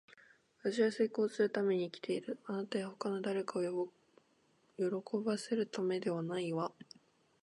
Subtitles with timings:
[0.63, 2.39] 私は成功するために生きている。
[2.47, 3.89] あなたや他の誰かを
[4.75, 4.83] 喜
[5.23, 6.71] ばせるためではないわ。